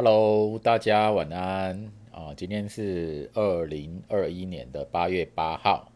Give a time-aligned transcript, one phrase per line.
[0.00, 2.32] Hello，大家晚安啊！
[2.36, 5.90] 今天是二零二一年的八月八号。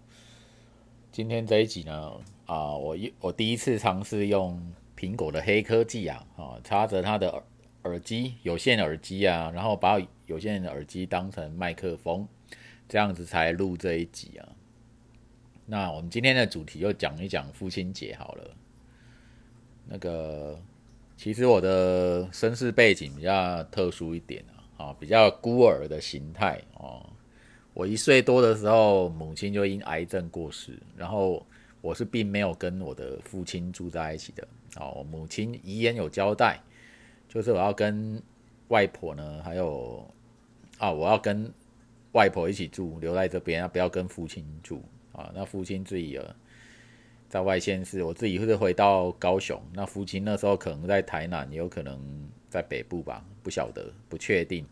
[1.12, 2.12] 今天这一集呢，
[2.46, 4.60] 啊，我一我第一次尝试用
[4.98, 7.44] 苹果的黑科技啊，啊，插着它的耳
[7.84, 12.26] 耳机有线耳机啊，然后把有线的耳机当成麦克风，
[12.88, 14.48] 这样子才录这一集啊。
[15.64, 18.50] 那我们今天的主题就讲一讲父亲节好了。
[19.86, 20.60] 那个，
[21.22, 24.44] 其实我的身世背景比较特殊一点
[24.76, 27.08] 啊，啊，比较孤儿的形态哦。
[27.74, 31.46] 我一岁多的时候，母亲就因癌症过世，然后
[31.80, 34.48] 我是并没有跟我的父亲住在一起的。
[34.80, 36.60] 哦，母亲遗言有交代，
[37.28, 38.20] 就是我要跟
[38.66, 40.04] 外婆呢，还有
[40.78, 41.48] 啊，我要跟
[42.14, 44.82] 外婆一起住，留在这边，不要跟父亲住。
[45.12, 46.34] 啊，那父亲自己了，
[47.32, 49.58] 在外县市，我自己是回到高雄。
[49.72, 51.98] 那父亲那时候可能在台南，也有可能
[52.50, 54.66] 在北部吧，不晓得，不确定。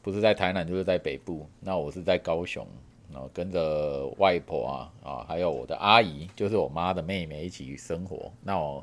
[0.00, 1.46] 不是在台南，就是在北部。
[1.60, 2.66] 那我是在高雄，
[3.12, 8.32] 然后跟着外婆啊啊，还有我的阿姨，就是我妈的妹妹一起生活。
[8.42, 8.82] 那我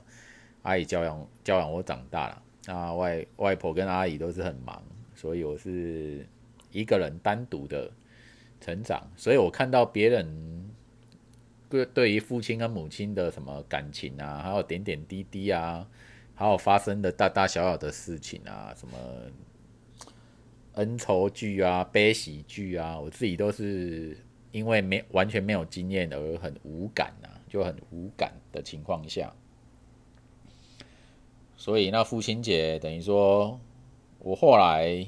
[0.62, 2.44] 阿姨教养教养我长大了。
[2.68, 4.80] 那外外婆跟阿姨都是很忙，
[5.16, 6.24] 所以我是
[6.72, 7.90] 一个人单独的。
[8.64, 10.70] 成长，所以我看到别人
[11.72, 15.88] 对对于父亲跟母亲的什么感情啊，还有点点滴滴啊，
[16.36, 18.98] 还有发生的大大小小的事情啊，什么
[20.74, 24.18] 恩仇剧啊、悲喜剧啊，我自己都是
[24.52, 29.34] 因为没完全没有经验而很无感啊，就很无感的情况下，
[31.56, 33.58] 所以那父亲节等于说
[34.20, 35.08] 我后来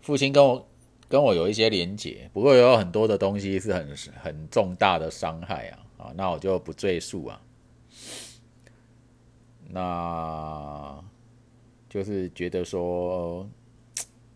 [0.00, 0.66] 父亲跟我。
[1.10, 7.42] 跟我有一些连结，不过有很多的东西是很很重大的伤害啊啊，那我就不赘述啊。
[9.68, 11.04] 那
[11.88, 13.50] 就是觉得说，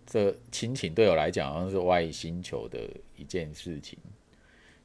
[0.04, 2.80] 这亲情对我来讲好像是外星球的
[3.16, 3.96] 一件事情，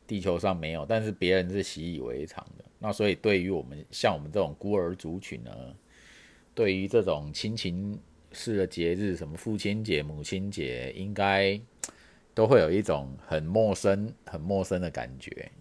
[0.06, 2.64] 地球上没有，但是别人是习以为常的。
[2.78, 5.52] 那所以对于我们像我们这种孤儿族群呢，
[6.54, 8.00] 对于这种亲情
[8.32, 11.60] 式的节日，什么父亲节、母亲节，应该。
[12.36, 15.52] 都会有一种很陌生、很陌生的感觉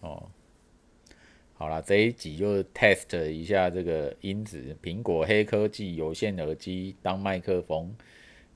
[0.00, 0.30] 哦。
[1.52, 7.94] 好了，这一集就 test 一下这个音质，苹果黑科技有线耳机当麦克风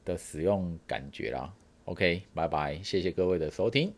[0.02, 1.52] 的使用感觉啦。
[1.84, 3.92] OK，拜拜，谢谢各位的收听。